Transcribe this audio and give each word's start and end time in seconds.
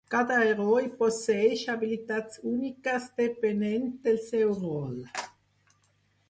Cada 0.11 0.35
heroi 0.43 0.85
posseeix 1.01 1.65
habilitats 1.73 2.41
úniques 2.53 3.05
depenent 3.21 3.87
del 4.09 4.19
seu 4.31 4.57
rol. 4.65 4.99